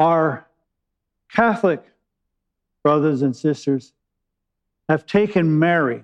Our 0.00 0.48
Catholic 1.30 1.84
brothers 2.82 3.20
and 3.20 3.36
sisters 3.36 3.92
have 4.88 5.04
taken 5.04 5.58
Mary 5.58 6.02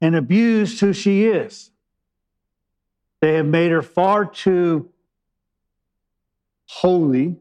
and 0.00 0.14
abused 0.14 0.78
who 0.80 0.92
she 0.92 1.24
is. 1.24 1.72
They 3.20 3.34
have 3.34 3.46
made 3.46 3.72
her 3.72 3.82
far 3.82 4.24
too 4.24 4.90
holy, 6.66 7.36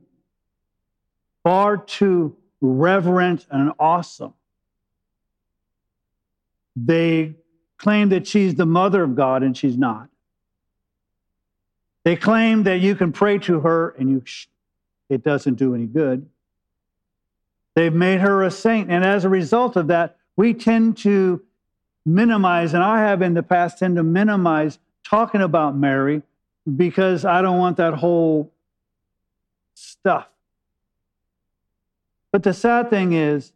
far 1.44 1.78
too 1.78 2.36
reverent 2.60 3.46
and 3.52 3.74
awesome. 3.78 4.34
They 6.76 7.36
claim 7.78 8.10
that 8.10 8.26
she's 8.26 8.56
the 8.56 8.66
mother 8.66 9.04
of 9.04 9.16
God, 9.16 9.44
and 9.44 9.56
she's 9.56 9.78
not. 9.78 10.10
They 12.04 12.16
claim 12.16 12.64
that 12.64 12.80
you 12.80 12.96
can 12.96 13.12
pray 13.12 13.38
to 13.40 13.60
her 13.62 13.90
and 13.98 14.10
you, 14.10 14.24
it 15.10 15.24
doesn't 15.24 15.56
do 15.56 15.76
any 15.76 15.86
good. 15.86 16.28
They've 17.76 17.94
made 17.94 18.22
her 18.22 18.44
a 18.44 18.52
saint. 18.52 18.90
And 18.90 19.04
as 19.04 19.26
a 19.26 19.30
result 19.30 19.76
of 19.76 19.88
that, 19.88 20.18
we 20.36 20.54
tend 20.54 20.98
to 20.98 21.42
minimize, 22.06 22.74
and 22.74 22.84
I 22.84 23.00
have 23.00 23.22
in 23.22 23.34
the 23.34 23.44
past 23.44 23.80
tend 23.80 23.98
to 23.98 24.04
minimize 24.04 24.80
talking 25.04 25.42
about 25.42 25.76
Mary 25.76 26.22
because 26.76 27.26
I 27.26 27.42
don't 27.42 27.60
want 27.60 27.78
that 27.78 27.94
whole 27.94 28.52
stuff. 29.74 30.28
But 32.32 32.44
the 32.44 32.54
sad 32.54 32.90
thing 32.90 33.14
is, 33.14 33.52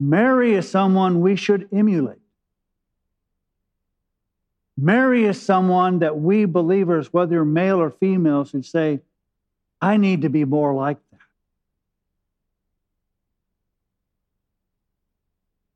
Mary 0.00 0.54
is 0.54 0.68
someone 0.68 1.20
we 1.20 1.36
should 1.36 1.68
emulate. 1.72 2.18
Mary 4.76 5.24
is 5.24 5.40
someone 5.40 6.00
that 6.00 6.18
we 6.18 6.44
believers, 6.44 7.12
whether 7.12 7.44
male 7.44 7.80
or 7.80 7.90
female, 7.90 8.44
should 8.44 8.64
say, 8.64 9.00
I 9.80 9.96
need 9.96 10.22
to 10.22 10.28
be 10.28 10.44
more 10.44 10.74
like 10.74 10.98
that. 11.12 11.20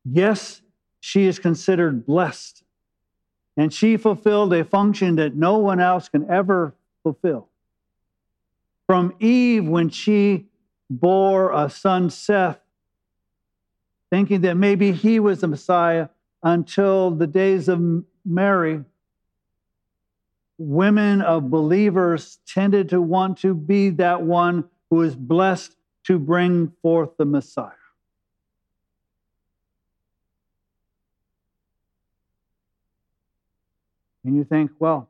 Yes, 0.04 0.62
she 1.00 1.26
is 1.26 1.38
considered 1.38 2.06
blessed, 2.06 2.64
and 3.56 3.72
she 3.72 3.96
fulfilled 3.96 4.52
a 4.52 4.64
function 4.64 5.16
that 5.16 5.36
no 5.36 5.58
one 5.58 5.80
else 5.80 6.08
can 6.08 6.28
ever 6.30 6.74
fulfill. 7.02 7.48
From 8.86 9.14
Eve, 9.20 9.68
when 9.68 9.90
she 9.90 10.46
bore 10.90 11.52
a 11.52 11.68
son, 11.68 12.08
Seth, 12.10 12.58
thinking 14.10 14.40
that 14.40 14.56
maybe 14.56 14.92
he 14.92 15.20
was 15.20 15.42
the 15.42 15.46
Messiah, 15.46 16.08
until 16.42 17.10
the 17.10 17.26
days 17.26 17.68
of 17.68 18.04
Mary, 18.24 18.84
women 20.58 21.20
of 21.22 21.50
believers 21.50 22.38
tended 22.46 22.88
to 22.90 23.00
want 23.00 23.38
to 23.38 23.54
be 23.54 23.90
that 23.90 24.22
one 24.22 24.64
who 24.90 25.02
is 25.02 25.14
blessed 25.14 25.76
to 26.04 26.18
bring 26.18 26.72
forth 26.82 27.10
the 27.16 27.24
Messiah. 27.24 27.70
And 34.24 34.36
you 34.36 34.44
think, 34.44 34.70
well, 34.78 35.08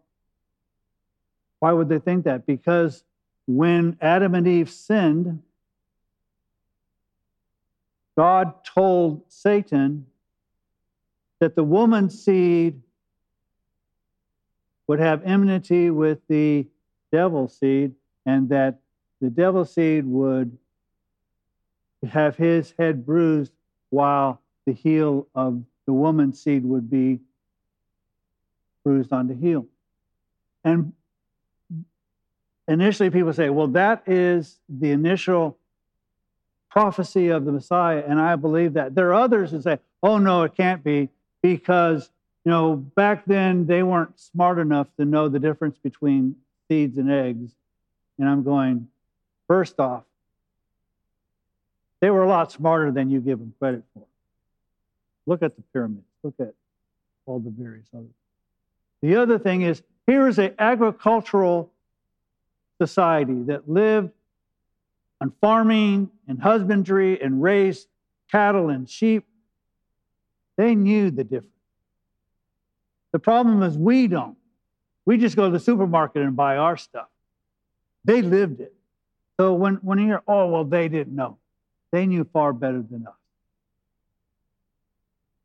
why 1.61 1.73
would 1.73 1.89
they 1.89 1.99
think 1.99 2.25
that? 2.25 2.47
Because 2.47 3.05
when 3.47 3.97
Adam 4.01 4.35
and 4.35 4.47
Eve 4.47 4.71
sinned, 4.71 5.43
God 8.17 8.65
told 8.65 9.23
Satan 9.29 10.07
that 11.41 11.55
the 11.55 11.65
woman's 11.65 12.23
seed 12.23 12.81
would 14.87 14.99
have 14.99 15.23
enmity 15.25 15.91
with 15.91 16.19
the 16.29 16.67
devil's 17.13 17.57
seed, 17.59 17.95
and 18.27 18.49
that 18.49 18.81
the 19.21 19.31
devil's 19.31 19.73
seed 19.73 20.05
would 20.07 20.57
have 22.09 22.37
his 22.37 22.75
head 22.79 23.05
bruised 23.05 23.53
while 23.91 24.41
the 24.67 24.73
heel 24.73 25.27
of 25.35 25.63
the 25.87 25.93
woman's 25.93 26.41
seed 26.41 26.65
would 26.65 26.91
be 26.91 27.21
bruised 28.85 29.13
on 29.13 29.27
the 29.29 29.35
heel. 29.35 29.67
And 30.65 30.93
initially, 32.67 33.11
people 33.11 33.33
say, 33.33 33.49
well, 33.49 33.69
that 33.69 34.03
is 34.07 34.59
the 34.69 34.91
initial 34.91 35.59
prophecy 36.71 37.29
of 37.29 37.45
the 37.45 37.53
Messiah, 37.53 38.05
and 38.07 38.21
I 38.21 38.37
believe 38.37 38.75
that. 38.75 38.95
There 38.95 39.09
are 39.09 39.15
others 39.15 39.51
who 39.51 39.61
say, 39.61 39.79
oh, 40.03 40.19
no, 40.19 40.43
it 40.43 40.55
can't 40.55 40.85
be, 40.85 41.09
because 41.43 42.11
you 42.49 42.55
know, 42.55 42.77
back 42.77 43.27
then 43.27 43.67
they 43.67 43.83
weren't 43.83 44.19
smart 44.19 44.59
enough 44.59 44.87
to 44.97 45.05
know 45.05 45.29
the 45.29 45.39
difference 45.39 45.77
between 45.77 46.35
seeds 46.67 46.97
and 46.97 47.11
eggs. 47.13 47.53
And 48.19 48.27
I'm 48.27 48.43
going, 48.43 48.89
first 49.47 49.79
off, 49.79 50.05
they 52.01 52.09
were 52.09 52.23
a 52.23 52.27
lot 52.27 52.51
smarter 52.51 52.91
than 52.91 53.11
you 53.11 53.21
give 53.21 53.39
them 53.39 53.53
credit 53.59 53.83
for. 53.93 54.05
Look 55.27 55.43
at 55.43 55.57
the 55.57 55.63
pyramids. 55.75 56.07
Look 56.23 56.37
at 56.41 56.55
all 57.27 57.39
the 57.39 57.51
various 57.51 57.87
others. 57.93 58.09
The 59.03 59.17
other 59.17 59.39
thing 59.39 59.61
is 59.61 59.83
here 60.07 60.27
is 60.27 60.39
an 60.39 60.55
agricultural 60.59 61.71
society 62.81 63.43
that 63.43 63.69
lived 63.69 64.11
on 65.21 65.35
farming 65.43 66.09
and 66.27 66.41
husbandry 66.41 67.21
and 67.21 67.43
raised 67.43 67.89
cattle 68.31 68.71
and 68.71 68.89
sheep 68.89 69.27
they 70.59 70.75
knew 70.75 71.11
the 71.11 71.25
difference. 71.25 71.55
The 73.13 73.19
problem 73.19 73.63
is 73.63 73.79
we 73.79 74.09
don't. 74.09 74.37
We 75.07 75.17
just 75.17 75.37
go 75.37 75.47
to 75.47 75.51
the 75.51 75.61
supermarket 75.61 76.21
and 76.21 76.37
buy 76.37 76.59
our 76.59 76.77
stuff. 76.77 77.07
They 78.05 78.21
lived 78.21 78.61
it. 78.61 78.75
So 79.39 79.55
when, 79.55 79.77
when 79.77 79.99
you 79.99 80.07
hear, 80.07 80.23
oh, 80.27 80.49
well, 80.49 80.65
they 80.65 80.89
didn't 80.89 81.15
know, 81.15 81.39
they 81.93 82.05
knew 82.05 82.25
far 82.25 82.53
better 82.53 82.83
than 82.83 83.07
us. 83.07 83.15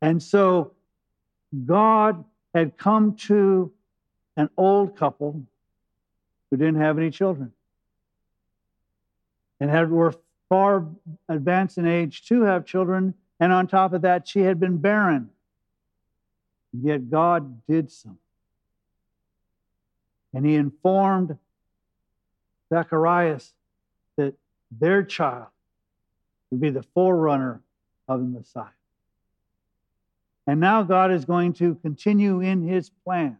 And 0.02 0.22
so 0.22 0.72
God 1.64 2.24
had 2.52 2.76
come 2.76 3.14
to 3.28 3.72
an 4.36 4.50
old 4.56 4.96
couple 4.96 5.44
who 6.50 6.56
didn't 6.56 6.80
have 6.80 6.98
any 6.98 7.10
children 7.10 7.52
and 9.60 9.70
had 9.70 9.90
were 9.90 10.12
far 10.48 10.86
advanced 11.28 11.78
in 11.78 11.86
age 11.86 12.26
to 12.26 12.42
have 12.42 12.66
children 12.66 13.14
and 13.44 13.52
on 13.52 13.66
top 13.66 13.92
of 13.92 14.00
that, 14.00 14.26
she 14.26 14.40
had 14.40 14.58
been 14.58 14.78
barren. 14.78 15.28
Yet 16.72 17.10
God 17.10 17.66
did 17.66 17.92
something. 17.92 18.16
And 20.32 20.46
he 20.46 20.54
informed 20.54 21.36
Zacharias 22.72 23.52
that 24.16 24.32
their 24.70 25.02
child 25.02 25.48
would 26.50 26.58
be 26.58 26.70
the 26.70 26.84
forerunner 26.94 27.60
of 28.08 28.20
the 28.20 28.26
Messiah. 28.26 28.64
And 30.46 30.58
now 30.58 30.82
God 30.82 31.12
is 31.12 31.26
going 31.26 31.52
to 31.54 31.74
continue 31.74 32.40
in 32.40 32.66
his 32.66 32.88
plan 32.88 33.36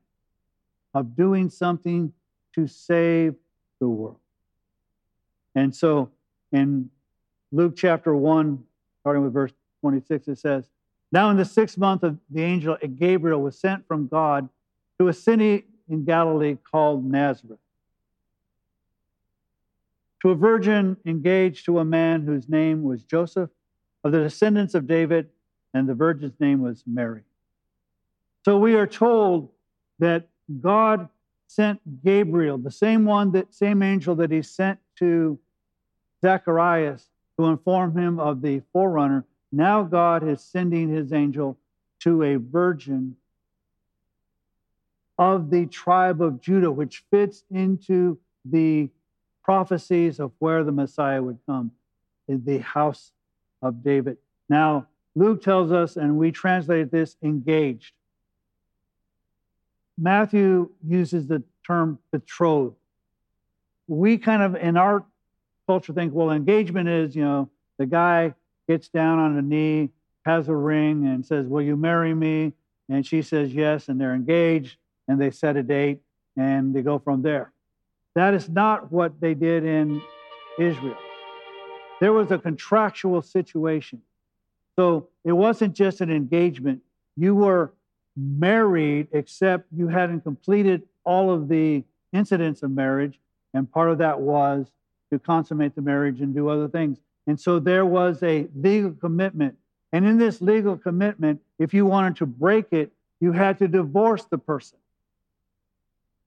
of 0.92 1.16
doing 1.16 1.48
something 1.48 2.12
to 2.56 2.66
save 2.66 3.36
the 3.80 3.88
world. 3.88 4.18
And 5.54 5.74
so 5.74 6.10
in 6.52 6.90
Luke 7.52 7.72
chapter 7.74 8.14
1, 8.14 8.62
starting 9.00 9.22
with 9.22 9.32
verse 9.32 9.52
26, 9.84 10.28
it 10.28 10.38
says, 10.38 10.70
Now 11.12 11.28
in 11.28 11.36
the 11.36 11.44
sixth 11.44 11.76
month 11.76 12.04
of 12.04 12.18
the 12.30 12.42
angel 12.42 12.78
Gabriel 12.96 13.42
was 13.42 13.58
sent 13.58 13.86
from 13.86 14.06
God 14.06 14.48
to 14.98 15.08
a 15.08 15.12
city 15.12 15.66
in 15.90 16.06
Galilee 16.06 16.56
called 16.72 17.04
Nazareth, 17.04 17.58
to 20.22 20.30
a 20.30 20.34
virgin 20.34 20.96
engaged 21.04 21.66
to 21.66 21.80
a 21.80 21.84
man 21.84 22.22
whose 22.22 22.48
name 22.48 22.82
was 22.82 23.02
Joseph, 23.02 23.50
of 24.04 24.12
the 24.12 24.20
descendants 24.20 24.74
of 24.74 24.86
David, 24.86 25.28
and 25.74 25.86
the 25.86 25.92
virgin's 25.92 26.40
name 26.40 26.62
was 26.62 26.82
Mary. 26.86 27.24
So 28.46 28.58
we 28.58 28.74
are 28.74 28.86
told 28.86 29.50
that 29.98 30.28
God 30.62 31.10
sent 31.46 32.02
Gabriel, 32.02 32.56
the 32.56 32.70
same 32.70 33.04
one 33.04 33.32
that 33.32 33.52
same 33.52 33.82
angel 33.82 34.14
that 34.14 34.30
he 34.30 34.40
sent 34.40 34.78
to 34.96 35.38
Zacharias 36.22 37.10
to 37.38 37.46
inform 37.48 37.98
him 37.98 38.18
of 38.18 38.40
the 38.40 38.62
forerunner, 38.72 39.26
now 39.56 39.82
God 39.82 40.26
is 40.26 40.40
sending 40.40 40.88
his 40.88 41.12
angel 41.12 41.56
to 42.00 42.22
a 42.22 42.36
virgin 42.36 43.16
of 45.18 45.50
the 45.50 45.66
tribe 45.66 46.20
of 46.20 46.40
Judah, 46.40 46.70
which 46.70 47.04
fits 47.10 47.44
into 47.50 48.18
the 48.44 48.88
prophecies 49.42 50.18
of 50.18 50.32
where 50.38 50.64
the 50.64 50.72
Messiah 50.72 51.22
would 51.22 51.38
come 51.46 51.70
in 52.26 52.44
the 52.44 52.58
house 52.58 53.12
of 53.62 53.82
David. 53.82 54.16
Now, 54.48 54.86
Luke 55.14 55.42
tells 55.42 55.70
us, 55.70 55.96
and 55.96 56.18
we 56.18 56.32
translate 56.32 56.90
this 56.90 57.16
engaged. 57.22 57.92
Matthew 59.96 60.70
uses 60.84 61.28
the 61.28 61.42
term 61.64 61.98
betrothed. 62.10 62.74
We 63.86 64.18
kind 64.18 64.42
of, 64.42 64.56
in 64.56 64.76
our 64.76 65.04
culture, 65.66 65.92
think, 65.92 66.12
well, 66.12 66.30
engagement 66.30 66.88
is, 66.88 67.14
you 67.14 67.22
know, 67.22 67.50
the 67.78 67.86
guy 67.86 68.34
gets 68.68 68.88
down 68.88 69.18
on 69.18 69.36
a 69.36 69.42
knee, 69.42 69.90
has 70.24 70.48
a 70.48 70.54
ring, 70.54 71.06
and 71.06 71.24
says, 71.24 71.46
Will 71.46 71.62
you 71.62 71.76
marry 71.76 72.14
me? 72.14 72.52
And 72.88 73.06
she 73.06 73.22
says 73.22 73.54
yes, 73.54 73.88
and 73.88 74.00
they're 74.00 74.14
engaged, 74.14 74.76
and 75.08 75.20
they 75.20 75.30
set 75.30 75.56
a 75.56 75.62
date, 75.62 76.00
and 76.36 76.74
they 76.74 76.82
go 76.82 76.98
from 76.98 77.22
there. 77.22 77.52
That 78.14 78.34
is 78.34 78.48
not 78.48 78.92
what 78.92 79.20
they 79.20 79.34
did 79.34 79.64
in 79.64 80.02
Israel. 80.58 80.96
There 82.00 82.12
was 82.12 82.30
a 82.30 82.38
contractual 82.38 83.22
situation. 83.22 84.02
So 84.76 85.08
it 85.24 85.32
wasn't 85.32 85.74
just 85.74 86.00
an 86.00 86.10
engagement. 86.10 86.82
You 87.16 87.34
were 87.34 87.72
married, 88.16 89.08
except 89.12 89.66
you 89.72 89.88
hadn't 89.88 90.20
completed 90.20 90.82
all 91.04 91.32
of 91.32 91.48
the 91.48 91.84
incidents 92.12 92.62
of 92.62 92.70
marriage. 92.70 93.18
And 93.52 93.70
part 93.70 93.90
of 93.90 93.98
that 93.98 94.20
was 94.20 94.70
to 95.12 95.18
consummate 95.18 95.74
the 95.74 95.82
marriage 95.82 96.20
and 96.20 96.34
do 96.34 96.48
other 96.48 96.68
things. 96.68 96.98
And 97.26 97.40
so 97.40 97.58
there 97.58 97.86
was 97.86 98.22
a 98.22 98.48
legal 98.54 98.92
commitment. 98.92 99.56
And 99.92 100.04
in 100.04 100.18
this 100.18 100.40
legal 100.40 100.76
commitment, 100.76 101.40
if 101.58 101.72
you 101.72 101.86
wanted 101.86 102.16
to 102.16 102.26
break 102.26 102.72
it, 102.72 102.92
you 103.20 103.32
had 103.32 103.58
to 103.58 103.68
divorce 103.68 104.24
the 104.24 104.38
person. 104.38 104.78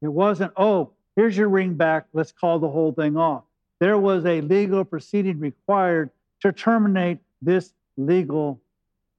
It 0.02 0.08
wasn't, 0.08 0.54
oh, 0.58 0.92
here's 1.16 1.36
your 1.36 1.50
ring 1.50 1.74
back, 1.74 2.06
let's 2.14 2.32
call 2.32 2.60
the 2.60 2.70
whole 2.70 2.92
thing 2.92 3.18
off. 3.18 3.44
There 3.80 3.98
was 3.98 4.26
a 4.26 4.42
legal 4.42 4.84
proceeding 4.86 5.40
required 5.40 6.10
to 6.42 6.52
terminate 6.52 7.20
this 7.42 7.74
legal 7.98 8.60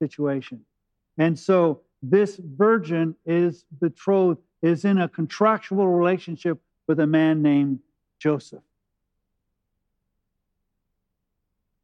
situation. 0.01 0.65
And 1.19 1.39
so 1.39 1.81
this 2.03 2.37
virgin 2.37 3.15
is 3.27 3.65
betrothed, 3.81 4.41
is 4.63 4.85
in 4.85 4.99
a 4.99 5.09
contractual 5.09 5.87
relationship 5.89 6.59
with 6.87 7.01
a 7.01 7.07
man 7.07 7.43
named 7.43 7.81
Joseph. 8.19 8.63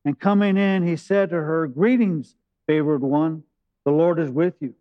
And 0.04 0.18
coming 0.18 0.56
in, 0.56 0.86
he 0.86 0.96
said 0.96 1.30
to 1.30 1.36
her, 1.36 1.66
Greetings, 1.66 2.34
favored 2.66 3.02
one, 3.02 3.42
the 3.84 3.92
Lord 3.92 4.18
is 4.18 4.30
with 4.30 4.54
you. 4.60 4.74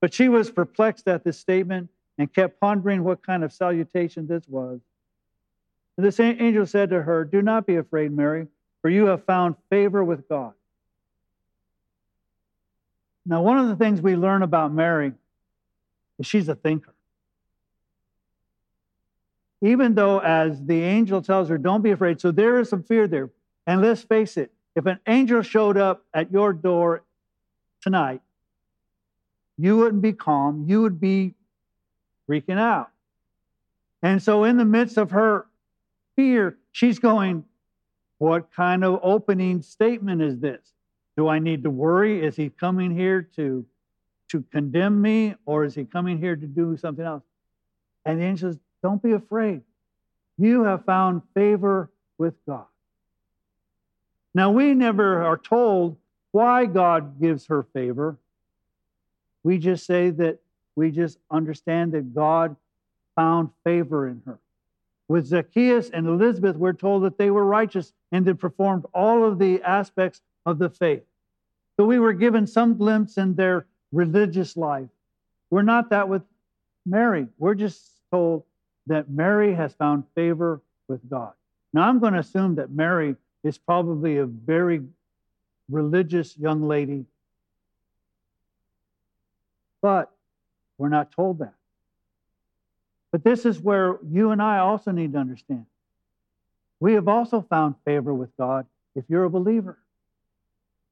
But 0.00 0.14
she 0.14 0.28
was 0.28 0.50
perplexed 0.50 1.08
at 1.08 1.24
this 1.24 1.38
statement 1.38 1.90
and 2.18 2.32
kept 2.32 2.60
pondering 2.60 3.04
what 3.04 3.24
kind 3.24 3.44
of 3.44 3.52
salutation 3.52 4.26
this 4.26 4.46
was. 4.46 4.80
And 5.96 6.10
the 6.10 6.22
angel 6.22 6.66
said 6.66 6.90
to 6.90 7.02
her, 7.02 7.24
Do 7.24 7.42
not 7.42 7.66
be 7.66 7.76
afraid, 7.76 8.12
Mary, 8.12 8.46
for 8.82 8.90
you 8.90 9.06
have 9.06 9.24
found 9.24 9.56
favor 9.68 10.02
with 10.02 10.28
God. 10.28 10.52
Now, 13.26 13.42
one 13.42 13.58
of 13.58 13.68
the 13.68 13.76
things 13.76 14.00
we 14.00 14.16
learn 14.16 14.42
about 14.42 14.72
Mary 14.72 15.12
is 16.18 16.26
she's 16.26 16.48
a 16.48 16.54
thinker. 16.54 16.94
Even 19.62 19.94
though, 19.94 20.20
as 20.20 20.64
the 20.64 20.82
angel 20.82 21.20
tells 21.20 21.50
her, 21.50 21.58
don't 21.58 21.82
be 21.82 21.90
afraid. 21.90 22.20
So 22.20 22.30
there 22.30 22.58
is 22.58 22.70
some 22.70 22.82
fear 22.82 23.06
there. 23.06 23.30
And 23.70 23.80
let's 23.80 24.02
face 24.02 24.36
it, 24.36 24.50
if 24.74 24.86
an 24.86 24.98
angel 25.06 25.42
showed 25.42 25.76
up 25.76 26.04
at 26.12 26.32
your 26.32 26.52
door 26.52 27.04
tonight, 27.80 28.20
you 29.56 29.76
wouldn't 29.76 30.02
be 30.02 30.12
calm. 30.12 30.64
You 30.66 30.82
would 30.82 31.00
be 31.00 31.34
freaking 32.28 32.58
out. 32.58 32.90
And 34.02 34.20
so, 34.20 34.42
in 34.42 34.56
the 34.56 34.64
midst 34.64 34.96
of 34.98 35.12
her 35.12 35.46
fear, 36.16 36.58
she's 36.72 36.98
going, 36.98 37.44
What 38.18 38.50
kind 38.52 38.82
of 38.82 38.98
opening 39.04 39.62
statement 39.62 40.20
is 40.20 40.40
this? 40.40 40.72
Do 41.16 41.28
I 41.28 41.38
need 41.38 41.62
to 41.62 41.70
worry? 41.70 42.24
Is 42.24 42.34
he 42.34 42.48
coming 42.50 42.90
here 42.90 43.22
to, 43.36 43.64
to 44.30 44.44
condemn 44.50 45.00
me 45.00 45.36
or 45.46 45.64
is 45.64 45.76
he 45.76 45.84
coming 45.84 46.18
here 46.18 46.34
to 46.34 46.46
do 46.46 46.76
something 46.76 47.04
else? 47.04 47.22
And 48.04 48.20
the 48.20 48.24
angel 48.24 48.50
says, 48.50 48.58
Don't 48.82 49.00
be 49.00 49.12
afraid. 49.12 49.62
You 50.38 50.64
have 50.64 50.84
found 50.84 51.22
favor 51.34 51.88
with 52.18 52.34
God. 52.48 52.66
Now, 54.34 54.50
we 54.50 54.74
never 54.74 55.22
are 55.22 55.38
told 55.38 55.96
why 56.32 56.66
God 56.66 57.20
gives 57.20 57.46
her 57.46 57.64
favor. 57.72 58.16
We 59.42 59.58
just 59.58 59.86
say 59.86 60.10
that 60.10 60.38
we 60.76 60.90
just 60.90 61.18
understand 61.30 61.92
that 61.92 62.14
God 62.14 62.56
found 63.16 63.50
favor 63.64 64.08
in 64.08 64.22
her. 64.26 64.38
With 65.08 65.26
Zacchaeus 65.26 65.90
and 65.90 66.06
Elizabeth, 66.06 66.56
we're 66.56 66.72
told 66.72 67.02
that 67.02 67.18
they 67.18 67.30
were 67.30 67.44
righteous 67.44 67.92
and 68.12 68.24
they 68.24 68.34
performed 68.34 68.84
all 68.94 69.24
of 69.24 69.38
the 69.38 69.60
aspects 69.62 70.20
of 70.46 70.58
the 70.58 70.70
faith. 70.70 71.02
So 71.76 71.84
we 71.84 71.98
were 71.98 72.12
given 72.12 72.46
some 72.46 72.76
glimpse 72.76 73.16
in 73.16 73.34
their 73.34 73.66
religious 73.90 74.56
life. 74.56 74.88
We're 75.50 75.62
not 75.62 75.90
that 75.90 76.08
with 76.08 76.22
Mary. 76.86 77.26
We're 77.38 77.54
just 77.54 77.90
told 78.12 78.44
that 78.86 79.10
Mary 79.10 79.54
has 79.54 79.74
found 79.74 80.04
favor 80.14 80.60
with 80.88 81.00
God. 81.10 81.32
Now, 81.72 81.88
I'm 81.88 81.98
going 81.98 82.12
to 82.12 82.20
assume 82.20 82.54
that 82.56 82.70
Mary 82.70 83.16
is 83.42 83.58
probably 83.58 84.18
a 84.18 84.26
very 84.26 84.82
religious 85.68 86.36
young 86.36 86.66
lady, 86.66 87.04
but 89.80 90.10
we're 90.78 90.88
not 90.88 91.12
told 91.12 91.38
that. 91.38 91.54
But 93.12 93.24
this 93.24 93.44
is 93.44 93.60
where 93.60 93.98
you 94.08 94.30
and 94.30 94.40
I 94.40 94.58
also 94.58 94.90
need 94.90 95.12
to 95.14 95.18
understand. 95.18 95.66
We 96.78 96.94
have 96.94 97.08
also 97.08 97.42
found 97.42 97.74
favor 97.84 98.14
with 98.14 98.34
God 98.36 98.66
if 98.94 99.04
you're 99.08 99.24
a 99.24 99.30
believer 99.30 99.78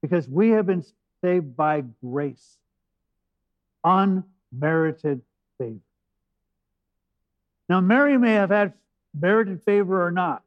because 0.01 0.27
we 0.27 0.49
have 0.49 0.65
been 0.65 0.83
saved 1.21 1.55
by 1.55 1.83
grace, 2.03 2.57
unmerited 3.83 5.21
favor. 5.57 5.79
Now, 7.67 7.81
Mary 7.81 8.17
may 8.17 8.33
have 8.33 8.49
had 8.49 8.73
merited 9.19 9.63
favor 9.63 10.05
or 10.05 10.11
not, 10.11 10.43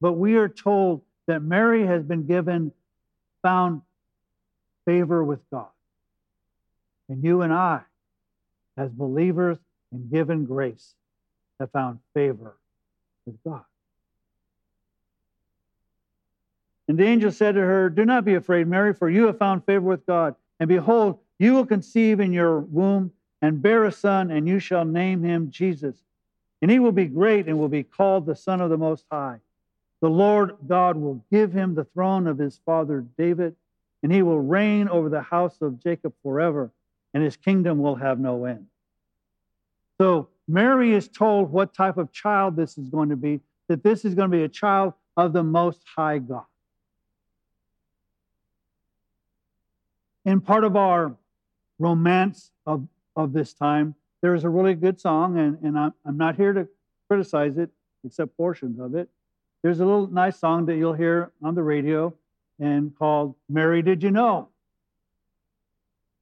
but 0.00 0.12
we 0.12 0.36
are 0.36 0.48
told 0.48 1.02
that 1.30 1.42
Mary 1.42 1.86
has 1.86 2.02
been 2.02 2.26
given, 2.26 2.72
found 3.40 3.82
favor 4.84 5.22
with 5.22 5.38
God. 5.48 5.68
And 7.08 7.22
you 7.22 7.42
and 7.42 7.52
I, 7.52 7.82
as 8.76 8.90
believers 8.90 9.56
and 9.92 10.10
given 10.10 10.44
grace, 10.44 10.94
have 11.60 11.70
found 11.70 12.00
favor 12.14 12.56
with 13.26 13.36
God. 13.44 13.62
And 16.88 16.98
the 16.98 17.04
angel 17.04 17.30
said 17.30 17.54
to 17.54 17.60
her, 17.60 17.88
Do 17.88 18.04
not 18.04 18.24
be 18.24 18.34
afraid, 18.34 18.66
Mary, 18.66 18.92
for 18.92 19.08
you 19.08 19.28
have 19.28 19.38
found 19.38 19.64
favor 19.64 19.86
with 19.86 20.04
God. 20.06 20.34
And 20.58 20.66
behold, 20.68 21.20
you 21.38 21.54
will 21.54 21.64
conceive 21.64 22.18
in 22.18 22.32
your 22.32 22.58
womb 22.58 23.12
and 23.40 23.62
bear 23.62 23.84
a 23.84 23.92
son, 23.92 24.32
and 24.32 24.48
you 24.48 24.58
shall 24.58 24.84
name 24.84 25.22
him 25.22 25.48
Jesus. 25.48 25.94
And 26.60 26.72
he 26.72 26.80
will 26.80 26.90
be 26.90 27.06
great 27.06 27.46
and 27.46 27.56
will 27.56 27.68
be 27.68 27.84
called 27.84 28.26
the 28.26 28.34
Son 28.34 28.60
of 28.60 28.68
the 28.68 28.76
Most 28.76 29.06
High. 29.12 29.38
The 30.00 30.10
Lord 30.10 30.56
God 30.66 30.96
will 30.96 31.24
give 31.30 31.52
him 31.52 31.74
the 31.74 31.84
throne 31.84 32.26
of 32.26 32.38
his 32.38 32.60
father 32.64 33.04
David, 33.18 33.54
and 34.02 34.12
he 34.12 34.22
will 34.22 34.40
reign 34.40 34.88
over 34.88 35.08
the 35.08 35.20
house 35.20 35.60
of 35.60 35.82
Jacob 35.82 36.14
forever, 36.22 36.70
and 37.12 37.22
his 37.22 37.36
kingdom 37.36 37.78
will 37.78 37.96
have 37.96 38.18
no 38.18 38.44
end. 38.46 38.66
So 39.98 40.28
Mary 40.48 40.94
is 40.94 41.08
told 41.08 41.52
what 41.52 41.74
type 41.74 41.98
of 41.98 42.12
child 42.12 42.56
this 42.56 42.78
is 42.78 42.88
going 42.88 43.10
to 43.10 43.16
be, 43.16 43.40
that 43.68 43.82
this 43.82 44.04
is 44.04 44.14
going 44.14 44.30
to 44.30 44.36
be 44.36 44.44
a 44.44 44.48
child 44.48 44.94
of 45.16 45.32
the 45.32 45.42
Most 45.42 45.82
High 45.94 46.18
God. 46.18 46.44
in 50.24 50.40
part 50.40 50.64
of 50.64 50.76
our 50.76 51.16
romance 51.78 52.50
of, 52.66 52.86
of 53.16 53.32
this 53.32 53.52
time, 53.52 53.94
there 54.20 54.34
is 54.34 54.44
a 54.44 54.48
really 54.48 54.74
good 54.74 55.00
song, 55.00 55.38
and, 55.38 55.58
and 55.62 55.78
I'm, 55.78 55.94
I'm 56.04 56.16
not 56.16 56.36
here 56.36 56.52
to 56.52 56.68
criticize 57.08 57.56
it, 57.56 57.70
except 58.04 58.36
portions 58.36 58.78
of 58.78 58.94
it. 58.94 59.08
There's 59.62 59.80
a 59.80 59.84
little 59.84 60.06
nice 60.06 60.38
song 60.38 60.66
that 60.66 60.76
you'll 60.76 60.94
hear 60.94 61.32
on 61.42 61.54
the 61.54 61.62
radio 61.62 62.14
and 62.58 62.96
called 62.96 63.34
Mary 63.48 63.82
Did 63.82 64.02
You 64.02 64.10
Know? 64.10 64.48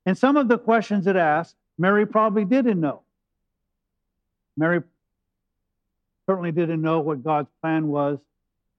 And 0.06 0.16
some 0.16 0.36
of 0.36 0.48
the 0.48 0.58
questions 0.58 1.06
it 1.06 1.16
asked, 1.16 1.56
Mary 1.76 2.06
probably 2.06 2.44
didn't 2.44 2.80
know. 2.80 3.02
Mary 4.56 4.82
certainly 6.26 6.50
didn't 6.50 6.82
know 6.82 7.00
what 7.00 7.22
God's 7.22 7.50
plan 7.60 7.88
was 7.88 8.18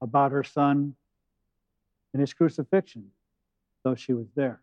about 0.01 0.31
her 0.31 0.43
son 0.43 0.95
and 2.13 2.19
his 2.19 2.33
crucifixion, 2.33 3.11
though 3.83 3.95
she 3.95 4.13
was 4.13 4.27
there. 4.35 4.59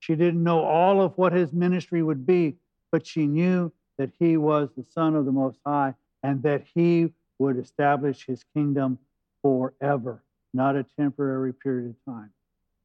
She 0.00 0.14
didn't 0.14 0.42
know 0.42 0.62
all 0.62 1.00
of 1.00 1.16
what 1.16 1.32
his 1.32 1.52
ministry 1.52 2.02
would 2.02 2.26
be, 2.26 2.56
but 2.90 3.06
she 3.06 3.26
knew 3.26 3.72
that 3.96 4.10
he 4.18 4.36
was 4.36 4.68
the 4.76 4.84
Son 4.90 5.14
of 5.14 5.24
the 5.24 5.32
Most 5.32 5.58
High 5.64 5.94
and 6.24 6.42
that 6.42 6.64
he 6.74 7.10
would 7.38 7.58
establish 7.58 8.26
his 8.26 8.42
kingdom 8.54 8.98
forever, 9.42 10.24
not 10.54 10.74
a 10.74 10.84
temporary 10.98 11.52
period 11.52 11.90
of 11.90 12.12
time. 12.12 12.30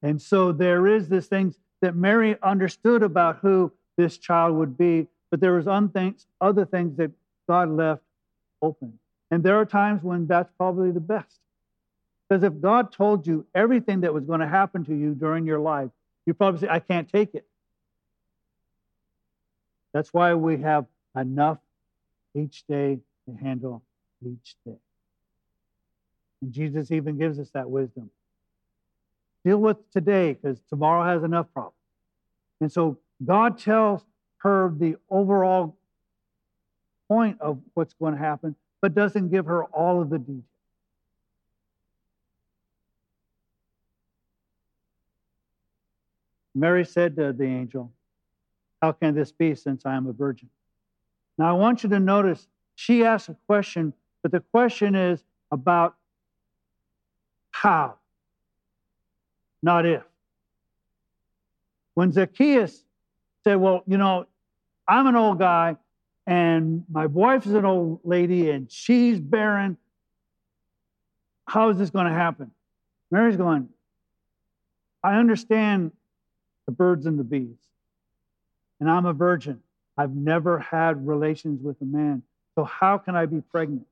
And 0.03 0.21
so 0.21 0.51
there 0.51 0.85
is 0.85 1.07
this 1.07 1.27
thing 1.27 1.55
that 1.81 1.95
Mary 1.95 2.35
understood 2.43 3.01
about 3.01 3.37
who 3.37 3.71
this 3.97 4.17
child 4.17 4.55
would 4.57 4.77
be, 4.77 5.07
but 5.31 5.39
there 5.39 5.53
was 5.53 5.67
other 5.67 6.65
things 6.65 6.97
that 6.97 7.11
God 7.47 7.69
left 7.69 8.01
open. 8.61 8.99
And 9.31 9.41
there 9.41 9.57
are 9.57 9.65
times 9.65 10.03
when 10.03 10.27
that's 10.27 10.51
probably 10.57 10.91
the 10.91 10.99
best. 10.99 11.39
Because 12.27 12.43
if 12.43 12.59
God 12.59 12.91
told 12.91 13.25
you 13.25 13.45
everything 13.55 14.01
that 14.01 14.13
was 14.13 14.25
going 14.25 14.41
to 14.41 14.47
happen 14.47 14.83
to 14.85 14.93
you 14.93 15.13
during 15.13 15.45
your 15.45 15.59
life, 15.59 15.89
you 16.25 16.33
probably 16.33 16.59
say, 16.59 16.67
I 16.69 16.79
can't 16.79 17.07
take 17.07 17.35
it. 17.35 17.45
That's 19.93 20.13
why 20.13 20.33
we 20.33 20.57
have 20.57 20.85
enough 21.15 21.59
each 22.35 22.65
day 22.67 22.99
to 23.35 23.43
handle 23.43 23.83
each 24.25 24.55
day. 24.65 24.77
And 26.41 26.51
Jesus 26.51 26.91
even 26.91 27.17
gives 27.17 27.39
us 27.39 27.49
that 27.51 27.69
wisdom. 27.69 28.09
Deal 29.45 29.57
with 29.57 29.77
today 29.91 30.33
because 30.33 30.59
tomorrow 30.69 31.05
has 31.05 31.23
enough 31.23 31.47
problems. 31.53 31.75
And 32.61 32.71
so 32.71 32.97
God 33.23 33.57
tells 33.57 34.01
her 34.37 34.73
the 34.75 34.95
overall 35.09 35.77
point 37.07 37.39
of 37.41 37.59
what's 37.73 37.93
going 37.93 38.13
to 38.13 38.19
happen, 38.19 38.55
but 38.81 38.93
doesn't 38.93 39.29
give 39.29 39.45
her 39.45 39.65
all 39.65 40.01
of 40.01 40.09
the 40.09 40.19
details. 40.19 40.43
Mary 46.55 46.85
said 46.85 47.15
to 47.15 47.31
the 47.31 47.45
angel, 47.45 47.91
How 48.81 48.91
can 48.91 49.15
this 49.15 49.31
be 49.31 49.55
since 49.55 49.85
I 49.85 49.95
am 49.95 50.07
a 50.07 50.13
virgin? 50.13 50.49
Now, 51.37 51.49
I 51.49 51.53
want 51.53 51.83
you 51.83 51.89
to 51.89 51.99
notice 51.99 52.47
she 52.79 53.03
asked 53.03 53.27
a 53.27 53.35
question, 53.45 53.91
but 54.21 54.31
the 54.31 54.39
question 54.39 54.95
is 54.95 55.21
about 55.51 55.97
how, 57.51 57.95
not 59.61 59.85
if. 59.85 60.03
When 61.93 62.13
Zacchaeus 62.13 62.85
said, 63.43 63.55
Well, 63.55 63.83
you 63.85 63.97
know, 63.97 64.27
I'm 64.87 65.07
an 65.07 65.17
old 65.17 65.39
guy 65.39 65.75
and 66.25 66.85
my 66.89 67.07
wife 67.07 67.45
is 67.45 67.53
an 67.53 67.65
old 67.65 67.99
lady 68.05 68.49
and 68.49 68.71
she's 68.71 69.19
barren. 69.19 69.75
How 71.49 71.71
is 71.71 71.77
this 71.77 71.89
going 71.89 72.07
to 72.07 72.13
happen? 72.13 72.49
Mary's 73.11 73.35
going, 73.35 73.67
I 75.03 75.15
understand 75.15 75.91
the 76.65 76.71
birds 76.71 77.05
and 77.05 77.19
the 77.19 77.25
bees, 77.25 77.57
and 78.79 78.89
I'm 78.89 79.05
a 79.05 79.11
virgin. 79.11 79.59
I've 79.97 80.15
never 80.15 80.59
had 80.59 81.05
relations 81.05 81.61
with 81.61 81.75
a 81.81 81.85
man. 81.85 82.23
So, 82.59 82.65
how 82.65 82.97
can 82.97 83.15
I 83.15 83.25
be 83.25 83.39
pregnant? 83.39 83.87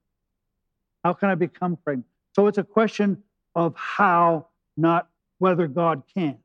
How 1.02 1.14
can 1.14 1.30
I 1.30 1.36
become 1.36 1.78
pregnant? 1.78 2.06
So, 2.34 2.48
it's 2.48 2.58
a 2.58 2.66
question 2.66 3.24
of 3.56 3.74
how, 3.78 4.48
not 4.76 5.08
whether 5.38 5.70
God 5.70 6.04
can. 6.14 6.38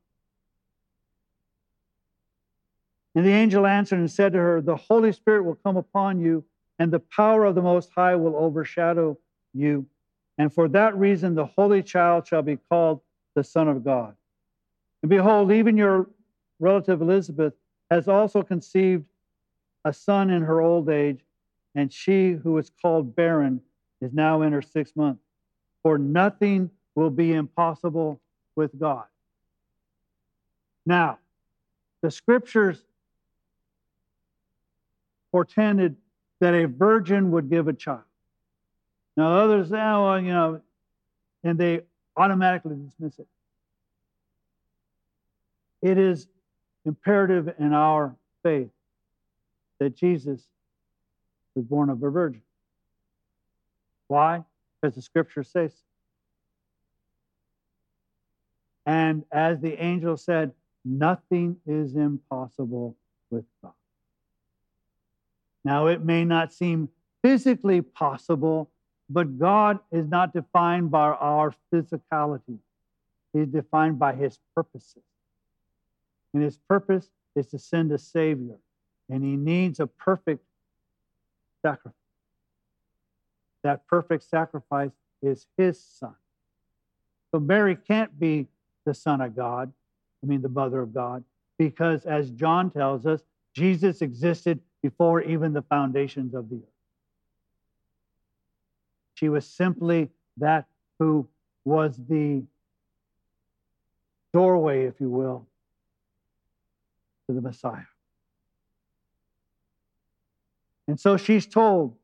And 3.16 3.26
the 3.26 3.32
angel 3.32 3.66
answered 3.66 3.98
and 3.98 4.08
said 4.08 4.34
to 4.34 4.38
her, 4.38 4.60
The 4.60 4.76
Holy 4.76 5.10
Spirit 5.10 5.42
will 5.42 5.56
come 5.56 5.76
upon 5.76 6.20
you, 6.20 6.44
and 6.78 6.92
the 6.92 7.00
power 7.00 7.44
of 7.44 7.56
the 7.56 7.60
Most 7.60 7.90
High 7.92 8.14
will 8.14 8.36
overshadow 8.36 9.18
you. 9.52 9.84
And 10.38 10.54
for 10.54 10.68
that 10.68 10.96
reason, 10.96 11.34
the 11.34 11.46
Holy 11.46 11.82
Child 11.82 12.28
shall 12.28 12.42
be 12.42 12.56
called 12.68 13.00
the 13.34 13.42
Son 13.42 13.66
of 13.66 13.82
God. 13.82 14.14
And 15.02 15.10
behold, 15.10 15.50
even 15.50 15.76
your 15.76 16.08
relative 16.60 17.02
Elizabeth 17.02 17.54
has 17.90 18.06
also 18.06 18.44
conceived 18.44 19.06
a 19.84 19.92
son 19.92 20.30
in 20.30 20.42
her 20.42 20.60
old 20.60 20.88
age, 20.88 21.24
and 21.74 21.92
she 21.92 22.32
who 22.32 22.58
is 22.58 22.70
called 22.80 23.16
barren 23.16 23.60
is 24.00 24.12
now 24.12 24.42
in 24.42 24.52
her 24.52 24.62
sixth 24.62 24.96
month. 24.96 25.18
For 25.82 25.98
nothing 25.98 26.70
will 26.94 27.10
be 27.10 27.32
impossible 27.32 28.20
with 28.54 28.78
God. 28.78 29.04
Now, 30.84 31.18
the 32.02 32.10
scriptures 32.10 32.82
portended 35.30 35.96
that 36.40 36.54
a 36.54 36.66
virgin 36.66 37.30
would 37.30 37.48
give 37.48 37.68
a 37.68 37.72
child. 37.72 38.02
Now, 39.16 39.34
others 39.36 39.70
say, 39.70 39.80
oh, 39.80 40.04
well, 40.04 40.20
you 40.20 40.32
know, 40.32 40.60
and 41.44 41.58
they 41.58 41.82
automatically 42.16 42.76
dismiss 42.76 43.18
it. 43.18 43.26
It 45.80 45.98
is 45.98 46.26
imperative 46.84 47.54
in 47.58 47.72
our 47.72 48.14
faith 48.42 48.70
that 49.78 49.96
Jesus 49.96 50.46
was 51.54 51.64
born 51.64 51.90
of 51.90 52.02
a 52.02 52.11
virgin. 52.11 52.42
Why? 54.09 54.44
Because 54.80 54.94
the 54.94 55.02
scripture 55.02 55.42
says. 55.42 55.73
And 58.85 59.25
as 59.30 59.61
the 59.61 59.80
angel 59.82 60.16
said, 60.16 60.52
nothing 60.85 61.56
is 61.66 61.94
impossible 61.94 62.97
with 63.30 63.44
God. 63.62 63.73
Now, 65.64 65.87
it 65.87 66.04
may 66.04 66.25
not 66.25 66.52
seem 66.52 66.88
physically 67.23 67.80
possible, 67.80 68.71
but 69.09 69.38
God 69.38 69.78
is 69.92 70.09
not 70.09 70.32
defined 70.32 70.90
by 70.90 71.09
our 71.11 71.54
physicality. 71.73 72.59
He's 73.32 73.47
defined 73.47 73.99
by 73.99 74.14
his 74.14 74.38
purposes. 74.54 75.04
And 76.35 76.42
his 76.42 76.59
purpose 76.68 77.11
is 77.37 77.47
to 77.49 77.59
send 77.59 77.92
a 77.92 77.99
Savior, 77.99 78.56
and 79.09 79.23
he 79.23 79.37
needs 79.37 79.80
a 79.80 79.87
perfect 79.87 80.44
sacrifice. 81.62 81.97
That 83.62 83.87
perfect 83.87 84.25
sacrifice 84.25 84.90
is 85.23 85.47
his 85.57 85.81
son. 85.81 86.14
So 87.31 87.40
Mary 87.40 87.76
can't 87.76 88.19
be 88.19 88.49
the 88.85 88.92
son 88.92 89.21
of 89.21 89.35
God, 89.35 89.73
I 90.23 90.26
mean, 90.26 90.42
the 90.42 90.49
mother 90.49 90.81
of 90.81 90.92
God, 90.92 91.25
because 91.59 92.04
as 92.04 92.31
John 92.31 92.71
tells 92.71 93.07
us, 93.07 93.23
Jesus 93.54 94.02
existed 94.02 94.61
before 94.83 95.23
even 95.23 95.52
the 95.52 95.62
foundations 95.62 96.35
of 96.35 96.49
the 96.49 96.57
earth. 96.57 96.62
She 99.14 99.28
was 99.28 99.47
simply 99.47 100.11
that 100.38 100.66
who 100.99 101.28
was 101.64 101.97
the 102.09 102.42
doorway, 104.33 104.87
if 104.87 105.00
you 105.00 105.11
will, 105.11 105.47
to 107.28 107.35
the 107.35 107.40
Messiah. 107.40 107.91
And 110.92 111.00
so 111.00 111.16
she's 111.16 111.46
told, 111.46 111.96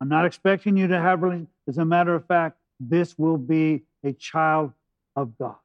I'm 0.00 0.08
not 0.08 0.26
expecting 0.26 0.76
you 0.76 0.86
to 0.86 1.00
have 1.00 1.22
religion. 1.22 1.48
As 1.66 1.76
a 1.76 1.84
matter 1.84 2.14
of 2.14 2.24
fact, 2.24 2.56
this 2.78 3.18
will 3.18 3.36
be 3.36 3.82
a 4.04 4.12
child 4.12 4.72
of 5.16 5.36
God. 5.36 5.56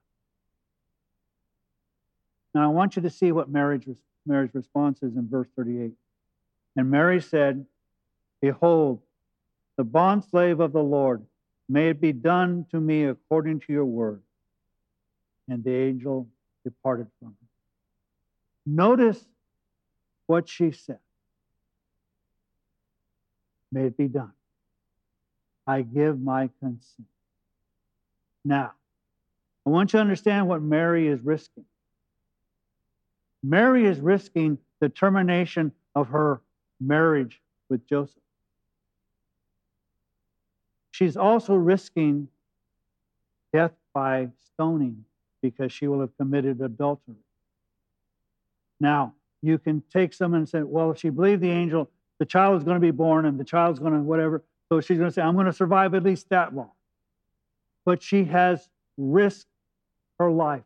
Now, 2.56 2.64
I 2.64 2.74
want 2.74 2.96
you 2.96 3.04
to 3.04 3.12
see 3.12 3.32
what 3.32 3.48
Mary's, 3.48 3.84
Mary's 4.26 4.56
response 4.56 5.04
is 5.04 5.18
in 5.18 5.30
verse 5.30 5.50
38. 5.56 5.92
And 6.76 6.90
Mary 6.90 7.22
said, 7.22 7.64
Behold, 8.42 9.04
the 9.78 9.86
bondslave 9.86 10.60
of 10.60 10.74
the 10.74 10.82
Lord, 10.82 11.24
may 11.70 11.90
it 11.90 12.02
be 12.02 12.12
done 12.12 12.66
to 12.72 12.80
me 12.80 13.04
according 13.04 13.60
to 13.60 13.72
your 13.72 13.86
word. 13.86 14.24
And 15.48 15.64
the 15.64 15.76
angel 15.76 16.28
departed 16.64 17.06
from 17.20 17.28
her. 17.40 17.48
Notice 18.66 19.24
what 20.26 20.50
she 20.50 20.72
said. 20.72 20.98
May 23.72 23.86
it 23.86 23.98
be 23.98 24.08
done. 24.08 24.32
I 25.68 25.82
give 25.82 26.20
my 26.20 26.50
consent. 26.60 27.08
Now, 28.44 28.74
I 29.66 29.70
want 29.70 29.94
you 29.94 29.98
to 29.98 30.02
understand 30.02 30.48
what 30.48 30.62
Mary 30.62 31.08
is 31.08 31.22
risking. 31.22 31.66
Mary 33.44 33.86
is 33.86 34.00
risking 34.00 34.58
the 34.80 34.90
termination 34.90 35.72
of 35.96 36.08
her 36.10 36.42
marriage 36.80 37.42
with 37.70 37.86
Joseph. 37.88 38.24
She's 40.92 41.16
also 41.16 41.54
risking 41.54 42.30
death 43.54 43.74
by 43.94 44.30
stoning 44.54 45.06
because 45.42 45.72
she 45.72 45.88
will 45.88 46.02
have 46.02 46.16
committed 46.18 46.62
adultery. 46.62 47.16
Now, 48.80 49.14
you 49.42 49.58
can 49.58 49.84
take 49.94 50.14
someone 50.14 50.40
and 50.42 50.50
say, 50.50 50.64
well, 50.64 50.92
if 50.92 51.00
she 51.00 51.10
believed 51.10 51.42
the 51.42 51.52
angel, 51.52 51.90
the 52.20 52.26
child 52.26 52.58
is 52.58 52.64
going 52.64 52.76
to 52.76 52.82
be 52.82 52.92
born 52.92 53.26
and 53.26 53.40
the 53.40 53.44
child's 53.44 53.80
going 53.80 53.94
to 53.94 54.00
whatever. 54.00 54.44
So 54.68 54.82
she's 54.82 54.98
going 54.98 55.10
to 55.10 55.14
say, 55.14 55.22
I'm 55.22 55.34
going 55.34 55.48
to 55.48 55.54
survive 55.54 55.96
at 55.96 56.04
least 56.04 56.30
that 56.30 56.54
long. 56.54 56.72
But 57.86 58.04
she 58.04 58.26
has 58.26 58.70
risked 58.98 59.48
her 60.20 60.30
life. 60.30 60.64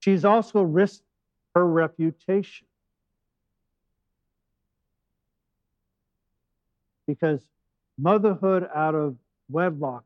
She's 0.00 0.24
also 0.24 0.62
risked 0.62 1.04
her 1.54 1.66
reputation. 1.66 2.66
Because 7.06 7.42
motherhood 7.98 8.68
out 8.74 8.94
of 8.94 9.16
wedlock 9.50 10.04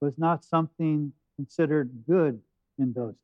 was 0.00 0.16
not 0.16 0.44
something 0.44 1.12
considered 1.36 1.90
good 2.06 2.40
in 2.78 2.92
those 2.94 3.12
days. 3.12 3.16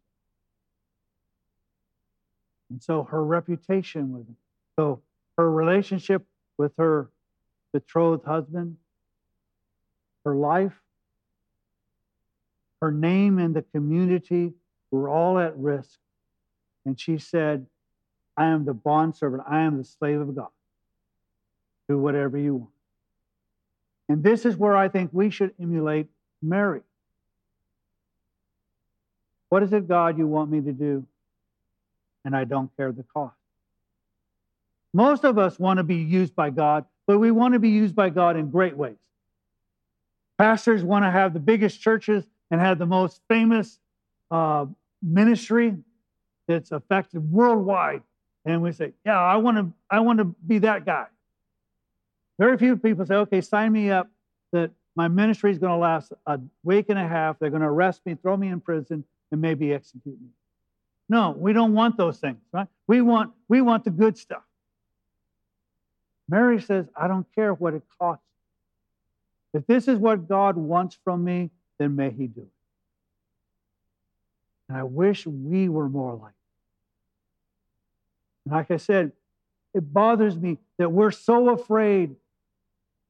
And 2.71 2.83
so 2.83 3.05
her 3.05 3.25
reputation 3.25 4.13
was 4.13 4.27
so 4.79 5.01
her 5.37 5.51
relationship 5.51 6.25
with 6.59 6.73
her 6.79 7.11
betrothed 7.73 8.25
husband, 8.25 8.77
her 10.25 10.35
life, 10.35 10.73
her 12.81 12.91
name 12.91 13.39
in 13.39 13.53
the 13.53 13.63
community 13.63 14.53
were 14.91 15.09
all 15.09 15.39
at 15.39 15.57
risk. 15.57 15.99
And 16.85 16.99
she 16.99 17.19
said, 17.19 17.67
I 18.37 18.47
am 18.47 18.65
the 18.65 18.75
bondservant, 18.75 19.43
I 19.49 19.61
am 19.61 19.79
the 19.79 19.85
slave 19.85 20.21
of 20.21 20.35
God. 20.35 20.49
Do 21.89 21.99
whatever 21.99 22.39
you 22.39 22.55
want. 22.57 22.71
And 24.09 24.23
this 24.23 24.45
is 24.45 24.57
where 24.57 24.77
I 24.77 24.89
think 24.89 25.11
we 25.13 25.31
should 25.31 25.53
emulate 25.61 26.07
Mary. 26.43 26.83
What 29.49 29.63
is 29.63 29.73
it, 29.73 29.89
God, 29.89 30.19
you 30.19 30.27
want 30.27 30.51
me 30.51 30.61
to 30.61 30.73
do? 30.73 31.07
and 32.27 32.35
I 32.35 32.43
don't 32.43 32.77
care 32.77 32.91
the 32.91 33.05
cost. 33.05 33.36
Most 34.97 35.25
of 35.25 35.37
us 35.37 35.59
want 35.59 35.77
to 35.77 35.83
be 35.83 35.97
used 35.97 36.35
by 36.35 36.49
God, 36.49 36.87
but 37.07 37.19
we 37.19 37.31
want 37.31 37.53
to 37.53 37.61
be 37.61 37.69
used 37.69 37.95
by 37.95 38.09
God 38.09 38.35
in 38.35 38.51
great 38.51 38.75
ways. 38.75 38.97
Pastors 40.39 40.83
want 40.83 41.05
to 41.05 41.11
have 41.11 41.35
the 41.35 41.39
biggest 41.39 41.83
churches 41.83 42.25
and 42.51 42.63
have 42.63 42.79
the 42.79 42.87
most 42.87 43.21
famous 43.29 43.79
uh, 44.31 44.65
ministry 45.03 45.77
that's 46.49 46.73
affected 46.73 47.31
worldwide. 47.31 48.01
And 48.47 48.63
we 48.63 48.73
say, 48.73 48.95
yeah, 49.05 49.21
I 49.21 49.37
want 49.37 49.59
to, 49.59 49.71
I 49.91 50.01
want 50.01 50.19
to 50.21 50.25
be 50.25 50.61
that 50.61 50.87
guy. 50.87 51.09
Very 52.39 52.57
few 52.57 52.79
people 52.79 53.05
say, 53.05 53.17
okay, 53.17 53.43
sign 53.43 53.73
me 53.73 53.91
up 53.91 54.09
that 54.53 54.71
my 54.95 55.09
ministry 55.09 55.51
is 55.51 55.59
going 55.59 55.73
to 55.73 55.77
last 55.77 56.15
a 56.25 56.41
week 56.65 56.87
and 56.89 56.99
a 56.99 57.07
half. 57.07 57.39
They're 57.39 57.51
going 57.51 57.61
to 57.61 57.69
arrest 57.69 58.01
me, 58.07 58.15
throw 58.15 58.35
me 58.35 58.49
in 58.49 58.63
prison, 58.63 59.05
and 59.31 59.43
maybe 59.43 59.75
execute 59.75 60.19
me. 60.19 60.29
No, 61.11 61.37
we 61.37 61.53
don't 61.53 61.75
want 61.75 61.99
those 61.99 62.19
things, 62.19 62.41
right? 62.51 62.69
We 62.87 63.03
want, 63.03 63.35
we 63.47 63.61
want 63.61 63.85
the 63.85 63.91
good 63.91 64.17
stuff. 64.17 64.41
Mary 66.29 66.61
says, 66.61 66.87
I 66.97 67.09
don't 67.09 67.27
care 67.35 67.55
what 67.55 67.75
it 67.75 67.83
costs. 67.99 68.25
If 69.55 69.67
this 69.67 69.89
is 69.89 69.99
what 69.99 70.29
God 70.29 70.57
wants 70.57 70.99
from 71.05 71.25
me, 71.25 71.51
then 71.79 71.97
may 71.97 72.11
He 72.11 72.27
do 72.27 72.43
it. 72.43 72.49
And 74.69 74.79
I 74.79 74.83
wish 74.83 75.27
we 75.27 75.69
were 75.69 75.89
more 75.89 76.15
like 76.15 76.33
that. 78.47 78.55
Like 78.55 78.71
I 78.71 78.77
said, 78.77 79.13
it 79.75 79.93
bothers 79.93 80.37
me 80.37 80.59
that 80.79 80.91
we're 80.91 81.11
so 81.11 81.51
afraid 81.51 82.17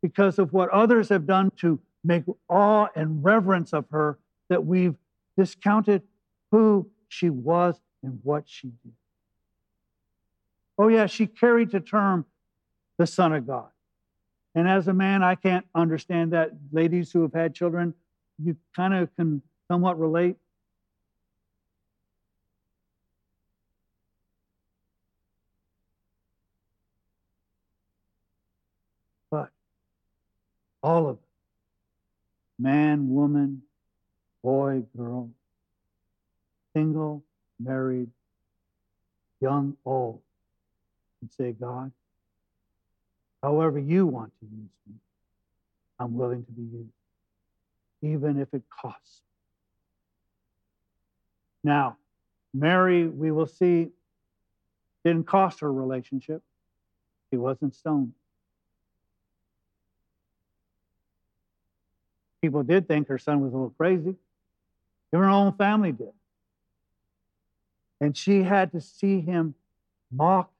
because 0.03 0.39
of 0.39 0.53
what 0.53 0.69
others 0.71 1.09
have 1.09 1.27
done 1.27 1.51
to 1.57 1.81
make 2.05 2.25
awe 2.49 2.89
and 2.95 3.25
reverence 3.25 3.73
of 3.73 3.87
her 3.91 4.19
that 4.49 4.65
we've 4.65 4.95
discounted 5.37 6.03
who 6.51 6.89
she 7.09 7.31
was 7.31 7.81
and 8.03 8.21
what 8.23 8.45
she 8.47 8.69
did. 8.69 8.93
Oh, 10.79 10.89
yeah, 10.89 11.07
she 11.07 11.27
carried 11.27 11.71
to 11.71 11.81
term 11.81 12.27
the 12.99 13.07
Son 13.07 13.33
of 13.33 13.47
God. 13.47 13.69
And 14.55 14.67
as 14.69 14.89
a 14.89 14.95
man, 14.95 15.23
I 15.23 15.35
can't 15.35 15.67
understand 15.75 16.33
that. 16.33 16.51
Ladies 16.73 17.13
who 17.13 17.23
have 17.23 17.35
had 17.35 17.55
children, 17.55 17.95
you 18.43 18.57
kind 18.75 18.95
of 18.95 19.15
can 19.17 19.43
somewhat 19.69 19.99
relate. 19.99 20.37
But 29.31 29.51
all 30.83 31.09
of 31.09 31.17
it 31.17 31.27
man, 32.59 33.11
woman, 33.11 33.63
boy, 34.43 34.83
girl, 34.97 35.31
single, 36.75 37.25
married, 37.61 38.11
young, 39.41 39.77
old, 39.85 40.21
and 41.21 41.31
say, 41.31 41.53
God, 41.53 41.93
however 43.43 43.79
you 43.79 44.07
want 44.07 44.33
to 44.41 44.47
use 44.47 44.71
me, 44.89 44.95
I'm 45.99 46.17
willing 46.17 46.45
to 46.45 46.53
be 46.53 46.63
used, 46.63 46.91
even 48.03 48.41
if 48.41 48.53
it 48.53 48.63
costs. 48.69 49.23
Now, 51.65 51.97
Mary, 52.53 53.07
we 53.09 53.31
will 53.31 53.47
see, 53.47 53.89
didn't 55.05 55.27
cost 55.27 55.61
her 55.61 55.73
relationship. 55.73 56.43
She 57.31 57.37
wasn't 57.37 57.75
stoned. 57.75 58.13
People 62.41 62.63
did 62.63 62.87
think 62.87 63.09
her 63.09 63.19
son 63.19 63.41
was 63.41 63.53
a 63.53 63.57
little 63.57 63.75
crazy. 63.77 64.15
Even 65.13 65.25
her 65.25 65.29
own 65.29 65.53
family 65.55 65.93
did. 65.93 66.13
And 68.01 68.17
she 68.17 68.43
had 68.43 68.73
to 68.73 68.81
see 68.81 69.21
him 69.21 69.55
mocked 70.13 70.55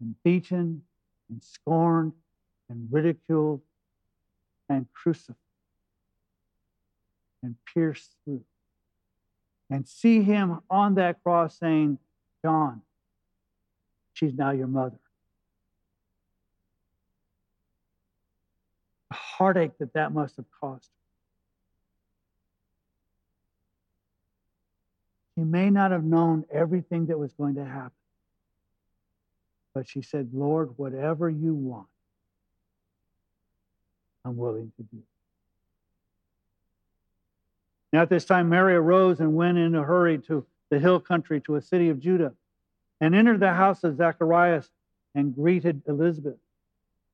and 0.00 0.14
beaten 0.22 0.82
and 1.30 1.42
scorned 1.42 2.12
and 2.68 2.88
ridiculed 2.90 3.60
and 4.68 4.86
crucified 4.92 5.36
and 7.42 7.54
pierced 7.72 8.14
through. 8.24 8.44
And 9.70 9.86
see 9.86 10.22
him 10.22 10.60
on 10.70 10.94
that 10.94 11.22
cross 11.22 11.58
saying, 11.58 11.98
John, 12.42 12.82
she's 14.14 14.34
now 14.34 14.50
your 14.50 14.66
mother. 14.66 14.98
The 19.10 19.16
heartache 19.16 19.78
that 19.78 19.92
that 19.94 20.12
must 20.12 20.36
have 20.36 20.46
caused 20.60 20.90
He 25.38 25.44
may 25.44 25.70
not 25.70 25.92
have 25.92 26.02
known 26.02 26.44
everything 26.50 27.06
that 27.06 27.16
was 27.16 27.32
going 27.32 27.54
to 27.54 27.64
happen. 27.64 27.92
But 29.78 29.88
she 29.88 30.02
said, 30.02 30.30
Lord, 30.32 30.70
whatever 30.76 31.30
you 31.30 31.54
want, 31.54 31.86
I'm 34.24 34.36
willing 34.36 34.72
to 34.76 34.82
do. 34.82 35.00
Now, 37.92 38.02
at 38.02 38.08
this 38.10 38.24
time, 38.24 38.48
Mary 38.48 38.74
arose 38.74 39.20
and 39.20 39.36
went 39.36 39.56
in 39.56 39.76
a 39.76 39.84
hurry 39.84 40.18
to 40.22 40.44
the 40.70 40.80
hill 40.80 40.98
country, 40.98 41.40
to 41.42 41.54
a 41.54 41.62
city 41.62 41.90
of 41.90 42.00
Judah, 42.00 42.32
and 43.00 43.14
entered 43.14 43.38
the 43.38 43.52
house 43.52 43.84
of 43.84 43.96
Zacharias 43.96 44.68
and 45.14 45.32
greeted 45.32 45.80
Elizabeth. 45.86 46.38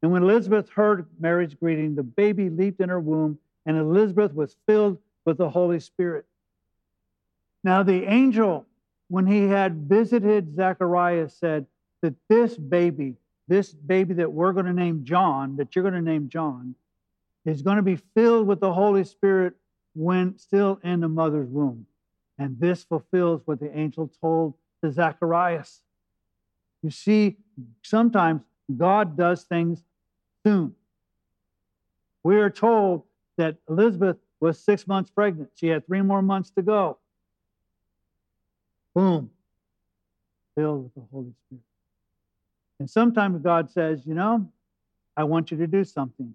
And 0.01 0.11
when 0.11 0.23
Elizabeth 0.23 0.71
heard 0.71 1.07
Mary's 1.21 1.53
greeting, 1.53 1.95
the 1.95 2.03
baby 2.03 2.49
leaped 2.49 2.81
in 2.81 2.89
her 2.89 2.99
womb, 2.99 3.39
and 3.67 3.77
Elizabeth 3.77 4.33
was 4.33 4.57
filled 4.67 4.97
with 5.27 5.37
the 5.37 5.51
Holy 5.51 5.81
Spirit. 5.81 6.25
Now, 7.63 7.83
the 7.83 8.05
angel, 8.07 8.65
when 9.09 9.27
he 9.27 9.49
had 9.49 9.87
visited 9.87 10.57
Zacharias, 10.57 11.35
said 11.35 11.67
that 12.05 12.15
this 12.29 12.55
baby, 12.59 13.15
this 13.49 13.73
baby 13.73 14.13
that 14.13 14.31
we're 14.31 14.53
going 14.53 14.67
to 14.67 14.75
name 14.75 15.05
John, 15.05 15.57
that 15.57 15.75
you're 15.75 15.83
going 15.83 15.95
to 15.95 16.03
name 16.03 16.29
John, 16.29 16.75
is 17.47 17.63
going 17.63 17.79
to 17.79 17.83
be 17.83 17.97
filled 17.97 18.47
with 18.47 18.61
the 18.61 18.75
Holy 18.75 19.05
Spirit 19.05 19.55
when 19.95 20.37
still 20.37 20.79
in 20.85 21.01
the 21.01 21.09
mother's 21.09 21.49
womb. 21.49 21.87
And 22.39 22.61
this 22.61 22.85
fulfills 22.85 23.41
what 23.47 23.59
the 23.59 23.75
angel 23.75 24.13
told 24.21 24.53
to 24.83 24.93
Zacharias. 24.93 25.81
You 26.83 26.91
see, 26.91 27.39
sometimes 27.83 28.43
God 28.77 29.17
does 29.17 29.45
things 29.45 29.83
soon. 30.45 30.75
We 32.23 32.37
are 32.37 32.51
told 32.51 33.05
that 33.39 33.57
Elizabeth 33.67 34.19
was 34.41 34.59
six 34.59 34.87
months 34.87 35.11
pregnant. 35.11 35.53
She 35.55 35.69
had 35.69 35.87
three 35.87 36.03
more 36.03 36.21
months 36.21 36.51
to 36.51 36.61
go. 36.61 36.99
Boom. 38.95 39.31
Filled 40.55 40.85
with 40.85 40.95
the 40.95 41.03
Holy 41.11 41.33
Spirit. 41.47 41.65
And 42.81 42.91
sometimes 42.91 43.41
God 43.41 43.71
says, 43.71 44.07
you 44.07 44.15
know, 44.15 44.51
I 45.17 45.25
want 45.25 45.51
you 45.51 45.57
to 45.59 45.67
do 45.67 45.85
something. 45.85 46.35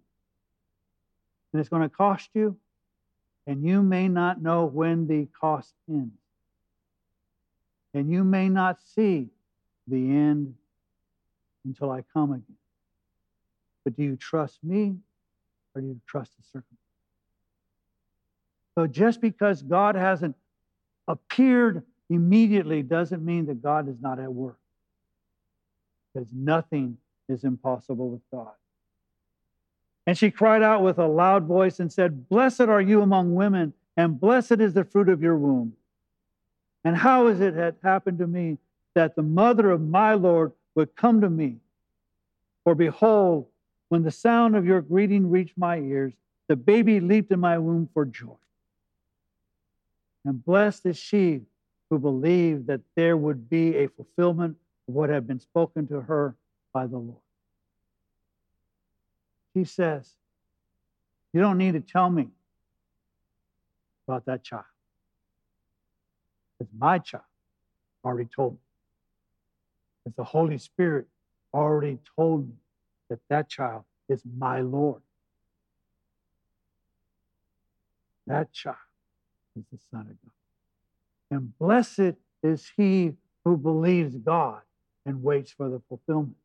And 1.51 1.59
it's 1.59 1.69
going 1.69 1.81
to 1.81 1.89
cost 1.89 2.29
you, 2.33 2.55
and 3.47 3.63
you 3.63 3.81
may 3.81 4.07
not 4.07 4.41
know 4.41 4.65
when 4.65 5.07
the 5.07 5.27
cost 5.39 5.73
ends. 5.89 6.13
And 7.93 8.09
you 8.09 8.23
may 8.23 8.49
not 8.49 8.79
see 8.81 9.29
the 9.87 9.97
end 9.97 10.53
until 11.65 11.91
I 11.91 12.03
come 12.13 12.31
again. 12.31 12.55
But 13.83 13.95
do 13.95 14.03
you 14.03 14.15
trust 14.15 14.59
me 14.63 14.95
or 15.73 15.81
do 15.81 15.87
you 15.87 15.99
trust 16.05 16.31
the 16.37 16.43
circumstance? 16.43 16.77
So 18.75 18.85
just 18.85 19.19
because 19.19 19.63
God 19.63 19.95
hasn't 19.95 20.35
appeared 21.07 21.83
immediately 22.09 22.83
doesn't 22.83 23.25
mean 23.25 23.47
that 23.47 23.61
God 23.61 23.89
is 23.89 23.99
not 23.99 24.19
at 24.19 24.31
work. 24.31 24.59
Because 26.19 26.33
nothing 26.33 26.97
is 27.29 27.45
impossible 27.45 28.09
with 28.09 28.21
God. 28.29 28.51
And 30.05 30.17
she 30.17 30.31
cried 30.31 30.61
out 30.61 30.83
with 30.83 30.99
a 30.99 31.07
loud 31.07 31.45
voice 31.45 31.79
and 31.79 31.93
said, 31.93 32.27
Blessed 32.27 32.61
are 32.61 32.81
you 32.81 33.01
among 33.01 33.35
women, 33.35 33.73
and 33.95 34.19
blessed 34.19 34.59
is 34.59 34.73
the 34.73 34.83
fruit 34.83 35.07
of 35.07 35.21
your 35.21 35.37
womb. 35.37 35.73
And 36.83 36.97
how 36.97 37.27
is 37.27 37.39
it 37.39 37.53
had 37.53 37.75
happened 37.81 38.17
to 38.19 38.27
me 38.27 38.57
that 38.95 39.15
the 39.15 39.21
mother 39.21 39.71
of 39.71 39.79
my 39.79 40.13
Lord 40.13 40.51
would 40.75 40.93
come 40.93 41.21
to 41.21 41.29
me? 41.29 41.57
For 42.65 42.75
behold, 42.75 43.47
when 43.87 44.03
the 44.03 44.11
sound 44.11 44.57
of 44.57 44.65
your 44.65 44.81
greeting 44.81 45.29
reached 45.29 45.57
my 45.57 45.77
ears, 45.77 46.11
the 46.49 46.57
baby 46.57 46.99
leaped 46.99 47.31
in 47.31 47.39
my 47.39 47.57
womb 47.59 47.87
for 47.93 48.03
joy. 48.03 48.35
And 50.25 50.43
blessed 50.43 50.85
is 50.85 50.97
she 50.97 51.43
who 51.89 51.97
believed 51.97 52.67
that 52.67 52.81
there 52.95 53.15
would 53.15 53.49
be 53.49 53.77
a 53.77 53.87
fulfillment 53.87 54.57
what 54.89 55.09
had 55.09 55.27
been 55.27 55.39
spoken 55.39 55.87
to 55.87 56.01
her 56.01 56.35
by 56.73 56.87
the 56.87 56.97
Lord. 56.97 57.21
She 59.53 59.63
says, 59.63 60.15
You 61.31 61.41
don't 61.41 61.57
need 61.57 61.73
to 61.73 61.79
tell 61.79 62.09
me 62.09 62.27
about 64.07 64.25
that 64.25 64.43
child. 64.43 64.63
It's 66.59 66.71
my 66.77 66.97
child 66.97 67.23
already 68.03 68.29
told 68.35 68.53
me. 68.53 68.59
It's 70.05 70.15
the 70.15 70.23
Holy 70.23 70.57
Spirit 70.57 71.07
already 71.53 71.99
told 72.15 72.47
me 72.47 72.55
that 73.09 73.19
that 73.29 73.47
child 73.47 73.83
is 74.07 74.23
my 74.37 74.61
Lord. 74.61 75.01
That 78.25 78.51
child 78.51 78.75
is 79.57 79.65
the 79.71 79.79
Son 79.91 80.01
of 80.01 80.07
God. 80.07 80.31
And 81.31 81.57
blessed 81.59 82.15
is 82.41 82.71
he 82.75 83.13
who 83.43 83.55
believes 83.55 84.15
God 84.15 84.61
and 85.05 85.23
waits 85.23 85.51
for 85.51 85.69
the 85.69 85.81
fulfillment. 85.89 86.35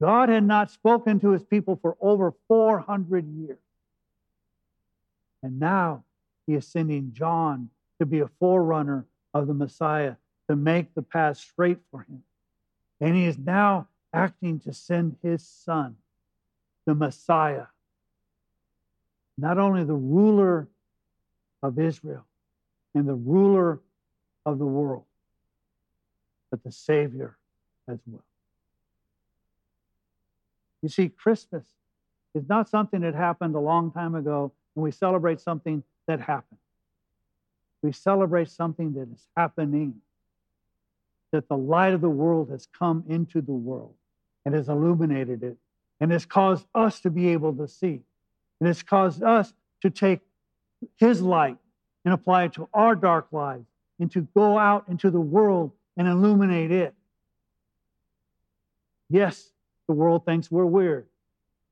God 0.00 0.30
had 0.30 0.44
not 0.44 0.70
spoken 0.70 1.20
to 1.20 1.30
his 1.30 1.44
people 1.44 1.78
for 1.80 1.96
over 2.00 2.32
400 2.48 3.26
years. 3.26 3.58
And 5.42 5.60
now 5.60 6.04
he 6.46 6.54
is 6.54 6.66
sending 6.66 7.12
John 7.12 7.70
to 7.98 8.06
be 8.06 8.20
a 8.20 8.28
forerunner 8.38 9.06
of 9.34 9.46
the 9.46 9.54
Messiah 9.54 10.16
to 10.48 10.56
make 10.56 10.94
the 10.94 11.02
path 11.02 11.36
straight 11.36 11.78
for 11.90 12.00
him. 12.00 12.22
And 13.00 13.14
he 13.14 13.26
is 13.26 13.38
now 13.38 13.88
acting 14.12 14.58
to 14.60 14.72
send 14.72 15.16
his 15.22 15.46
son, 15.46 15.96
the 16.86 16.94
Messiah, 16.94 17.66
not 19.38 19.58
only 19.58 19.84
the 19.84 19.94
ruler 19.94 20.68
of 21.62 21.78
Israel 21.78 22.26
and 22.94 23.06
the 23.08 23.14
ruler 23.14 23.80
of 24.44 24.58
the 24.58 24.66
world, 24.66 25.04
but 26.50 26.62
the 26.64 26.72
Savior 26.72 27.36
as 27.88 27.98
well. 28.06 28.24
You 30.82 30.88
see, 30.88 31.08
Christmas 31.08 31.64
is 32.34 32.48
not 32.48 32.68
something 32.68 33.00
that 33.00 33.14
happened 33.14 33.54
a 33.54 33.60
long 33.60 33.90
time 33.90 34.14
ago, 34.14 34.52
and 34.74 34.82
we 34.82 34.90
celebrate 34.90 35.40
something 35.40 35.82
that 36.06 36.20
happened. 36.20 36.58
We 37.82 37.92
celebrate 37.92 38.50
something 38.50 38.92
that 38.94 39.08
is 39.12 39.26
happening, 39.36 40.00
that 41.32 41.48
the 41.48 41.56
light 41.56 41.94
of 41.94 42.00
the 42.00 42.10
world 42.10 42.50
has 42.50 42.66
come 42.66 43.04
into 43.08 43.40
the 43.40 43.52
world 43.52 43.94
and 44.44 44.54
has 44.54 44.68
illuminated 44.68 45.42
it 45.42 45.56
and 46.00 46.10
has 46.10 46.24
caused 46.24 46.66
us 46.74 47.00
to 47.00 47.10
be 47.10 47.28
able 47.28 47.54
to 47.54 47.68
see. 47.68 48.00
And 48.60 48.66
has 48.66 48.82
caused 48.82 49.22
us 49.22 49.52
to 49.82 49.90
take 49.90 50.20
his 50.96 51.22
light 51.22 51.56
and 52.04 52.12
apply 52.12 52.44
it 52.44 52.54
to 52.54 52.68
our 52.74 52.94
dark 52.94 53.28
lives 53.32 53.66
and 53.98 54.10
to 54.12 54.22
go 54.34 54.58
out 54.58 54.88
into 54.88 55.10
the 55.10 55.20
world 55.20 55.72
and 56.00 56.08
illuminate 56.08 56.70
it. 56.70 56.94
Yes, 59.10 59.52
the 59.86 59.92
world 59.92 60.24
thinks 60.24 60.50
we're 60.50 60.64
weird. 60.64 61.06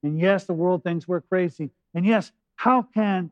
And 0.02 0.20
yes, 0.20 0.44
the 0.44 0.52
world 0.52 0.84
thinks 0.84 1.08
we're 1.08 1.22
crazy. 1.22 1.70
And 1.94 2.04
yes, 2.04 2.30
how 2.54 2.82
can 2.82 3.30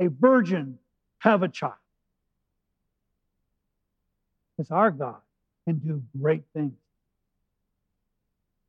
a 0.00 0.08
virgin 0.08 0.78
have 1.18 1.42
a 1.42 1.48
child? 1.48 1.74
Because 4.56 4.70
our 4.70 4.90
God 4.90 5.20
can 5.66 5.76
do 5.76 6.02
great 6.18 6.44
things. 6.54 6.72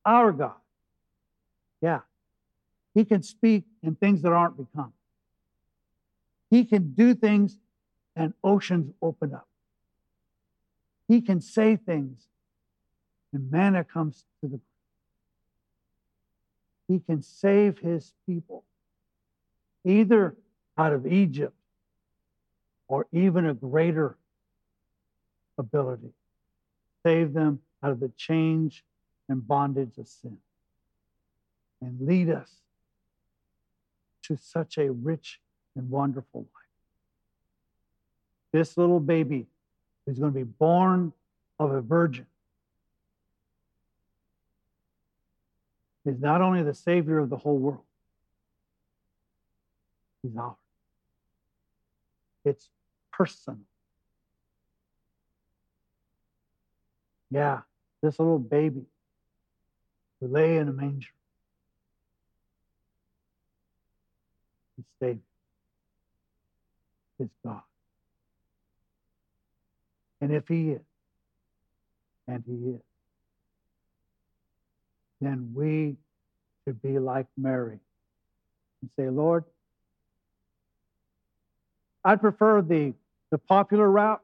Our 0.06 0.34
God. 0.34 0.60
Yeah. 1.82 2.02
He 2.94 3.06
can 3.06 3.24
speak 3.24 3.64
in 3.82 3.96
things 3.96 4.24
that 4.24 4.34
aren't 4.34 4.58
become. 4.58 4.92
He 6.50 6.66
can 6.66 6.92
do 6.92 7.16
things 7.16 7.58
and 8.18 8.34
oceans 8.44 8.92
open 9.02 9.34
up. 9.34 9.48
He 11.10 11.22
can 11.22 11.42
say 11.42 11.76
things 11.76 12.28
and 13.34 13.52
manna 13.52 13.84
comes 13.84 14.26
to 14.42 14.48
the 14.48 14.60
he 16.88 17.00
can 17.00 17.22
save 17.22 17.80
his 17.80 18.14
people 18.26 18.64
either 19.86 20.36
out 20.78 20.94
of 20.94 21.06
Egypt 21.06 21.54
or 22.88 23.06
even 23.12 23.46
a 23.46 23.54
greater 23.54 24.18
ability. 25.58 26.14
Save 27.04 27.34
them 27.34 27.60
out 27.84 27.92
of 27.92 28.00
the 28.00 28.12
change 28.18 28.84
and 29.28 29.48
bondage 29.48 29.98
of 30.00 30.08
sin. 30.08 30.38
And 31.82 32.02
lead 32.02 32.30
us 32.30 32.52
to 34.24 34.36
such 34.36 34.78
a 34.78 34.92
rich 34.92 35.40
and 35.76 35.92
wonderful 35.92 36.42
life. 36.42 36.70
This 38.52 38.78
little 38.78 39.00
baby 39.00 39.46
is 40.10 40.20
going 40.20 40.34
to 40.34 40.40
be 40.40 40.44
born 40.44 41.14
of 41.60 41.72
a 41.72 41.82
virgin 41.82 42.26
He's 46.10 46.20
not 46.20 46.42
only 46.42 46.64
the 46.64 46.74
Savior 46.74 47.20
of 47.20 47.30
the 47.30 47.38
whole 47.38 47.58
world, 47.58 47.84
He's 50.24 50.36
ours. 50.36 50.56
It's 52.44 52.70
personal. 53.12 53.60
Yeah, 57.32 57.62
this 58.02 58.18
little 58.18 58.40
baby 58.40 58.86
who 60.20 60.28
lay 60.28 60.58
in 60.58 60.68
a 60.68 60.74
manger 60.74 61.10
is 64.80 64.86
Savior, 65.00 65.20
is 67.20 67.30
God. 67.46 67.62
And 70.22 70.34
if 70.34 70.48
He 70.48 70.72
is, 70.72 70.82
and 72.28 72.44
He 72.46 72.72
is, 72.72 72.82
then 75.22 75.52
we 75.54 75.96
should 76.64 76.82
be 76.82 77.00
like 77.00 77.28
Mary 77.38 77.80
and 78.82 78.90
say, 78.98 79.10
Lord, 79.10 79.44
I 82.04 82.16
prefer 82.16 82.62
the, 82.62 82.94
the 83.32 83.38
popular 83.38 83.90
route. 83.90 84.22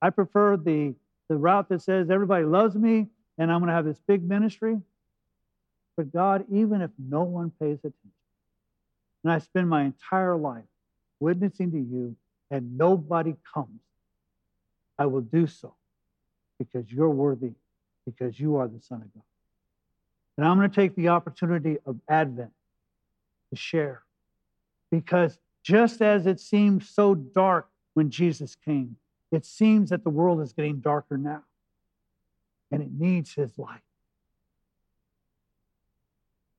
I 0.00 0.10
prefer 0.10 0.56
the, 0.56 0.94
the 1.28 1.36
route 1.36 1.68
that 1.68 1.82
says 1.82 2.10
everybody 2.10 2.44
loves 2.44 2.74
me 2.76 3.08
and 3.38 3.50
I'm 3.50 3.58
going 3.58 3.68
to 3.68 3.74
have 3.74 3.84
this 3.84 4.00
big 4.06 4.26
ministry. 4.26 4.80
But 5.96 6.12
God, 6.12 6.44
even 6.50 6.80
if 6.80 6.90
no 6.98 7.22
one 7.22 7.50
pays 7.60 7.78
attention, 7.78 8.12
and 9.24 9.32
I 9.32 9.38
spend 9.38 9.68
my 9.68 9.82
entire 9.82 10.36
life 10.36 10.64
witnessing 11.20 11.70
to 11.72 11.78
you 11.78 12.16
and 12.50 12.76
nobody 12.76 13.34
comes, 13.54 13.80
I 15.02 15.06
will 15.06 15.20
do 15.20 15.48
so 15.48 15.74
because 16.60 16.92
you're 16.92 17.10
worthy, 17.10 17.54
because 18.06 18.38
you 18.38 18.54
are 18.54 18.68
the 18.68 18.78
Son 18.78 19.02
of 19.02 19.12
God. 19.12 19.24
And 20.36 20.46
I'm 20.46 20.56
going 20.58 20.70
to 20.70 20.76
take 20.76 20.94
the 20.94 21.08
opportunity 21.08 21.78
of 21.84 21.96
Advent 22.08 22.52
to 23.50 23.56
share. 23.56 24.02
Because 24.92 25.40
just 25.64 26.02
as 26.02 26.26
it 26.26 26.38
seemed 26.38 26.84
so 26.84 27.16
dark 27.16 27.68
when 27.94 28.10
Jesus 28.10 28.54
came, 28.54 28.94
it 29.32 29.44
seems 29.44 29.90
that 29.90 30.04
the 30.04 30.10
world 30.10 30.40
is 30.40 30.52
getting 30.52 30.78
darker 30.78 31.18
now. 31.18 31.42
And 32.70 32.80
it 32.80 32.92
needs 32.92 33.34
his 33.34 33.58
light. 33.58 33.80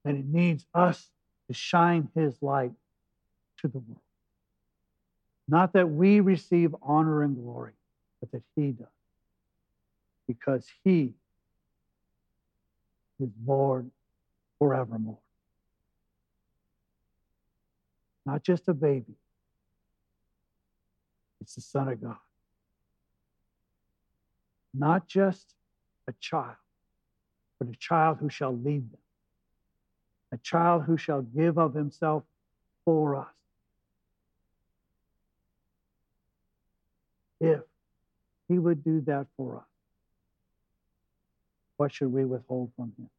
And 0.04 0.18
it 0.18 0.26
needs 0.26 0.66
us 0.76 1.12
to 1.48 1.54
shine 1.54 2.10
his 2.14 2.42
light 2.42 2.74
to 3.62 3.70
the 3.70 3.80
world. 3.80 4.02
Not 5.48 5.72
that 5.74 5.90
we 5.90 6.20
receive 6.20 6.76
honor 6.84 7.24
and 7.24 7.38
glory, 7.38 7.72
but 8.24 8.32
that 8.32 8.44
he 8.56 8.72
does. 8.72 8.88
Because 10.28 10.66
he 10.86 11.14
is 13.20 13.30
Lord 13.46 13.92
forevermore. 14.60 15.18
Not 18.26 18.42
just 18.42 18.70
a 18.70 18.74
baby, 18.74 19.18
it's 21.42 21.56
the 21.56 21.62
Son 21.62 21.90
of 21.90 22.02
God. 22.02 22.16
Not 24.74 25.06
just 25.06 25.56
a 26.08 26.14
child, 26.22 26.56
but 27.60 27.68
a 27.68 27.76
child 27.76 28.20
who 28.22 28.30
shall 28.30 28.56
lead 28.56 28.90
them, 28.90 29.02
a 30.32 30.38
child 30.38 30.84
who 30.84 30.96
shall 30.96 31.24
give 31.24 31.58
of 31.58 31.74
himself 31.74 32.24
for 32.86 33.18
us. 33.18 33.28
If 37.42 37.60
he 38.54 38.60
would 38.60 38.84
do 38.84 39.02
that 39.02 39.26
for 39.36 39.58
us, 39.58 39.64
what 41.78 41.92
should 41.92 42.14
we 42.14 42.24
withhold 42.24 42.72
from 42.76 42.94
him? 43.00 43.10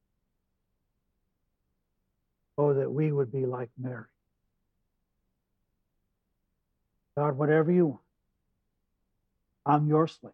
Oh, 2.57 2.73
that 2.73 2.89
we 2.89 3.11
would 3.11 3.33
be 3.33 3.47
like 3.47 3.69
Mary. 3.77 4.05
God, 7.17 7.37
whatever 7.37 7.73
you 7.73 7.87
want, 7.87 8.01
I'm 9.67 9.89
your 9.89 10.07
slave. 10.07 10.33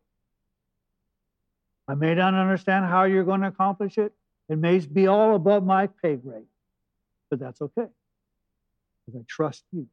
I 1.89 1.95
may 1.95 2.15
not 2.15 2.35
understand 2.35 2.85
how 2.85 3.05
you're 3.05 3.25
going 3.25 3.41
to 3.41 3.49
accomplish 3.49 3.97
it. 3.97 4.13
It 4.51 4.59
may 4.59 4.81
be 4.81 5.07
all 5.07 5.35
above 5.35 5.65
my 5.65 5.87
pay 5.87 6.17
grade, 6.17 6.45
but 7.31 7.39
that's 7.39 7.63
okay 7.63 7.87
because 9.07 9.19
I 9.19 9.25
trust 9.27 9.65
you. 9.73 9.87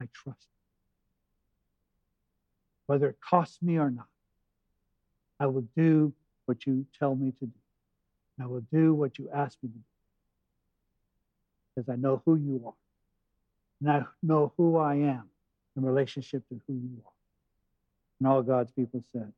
I 0.00 0.06
trust 0.12 0.46
you. 0.46 0.61
Whether 2.92 3.08
it 3.08 3.16
costs 3.26 3.62
me 3.62 3.78
or 3.78 3.90
not. 3.90 4.04
I 5.40 5.46
will 5.46 5.64
do 5.74 6.12
what 6.44 6.66
you 6.66 6.84
tell 6.98 7.14
me 7.14 7.32
to 7.38 7.46
do. 7.46 7.58
I 8.38 8.44
will 8.44 8.66
do 8.70 8.92
what 8.92 9.18
you 9.18 9.30
ask 9.34 9.56
me 9.62 9.70
to 9.70 9.74
do. 9.74 9.84
Because 11.74 11.88
I 11.88 11.96
know 11.96 12.20
who 12.26 12.34
you 12.34 12.62
are. 12.66 12.74
And 13.80 13.90
I 13.90 14.06
know 14.22 14.52
who 14.58 14.76
I 14.76 14.96
am 14.96 15.22
in 15.74 15.86
relationship 15.86 16.46
to 16.50 16.60
who 16.66 16.74
you 16.74 16.98
are. 17.06 17.12
And 18.20 18.28
all 18.28 18.42
God's 18.42 18.70
people 18.72 19.02
said, 19.10 19.32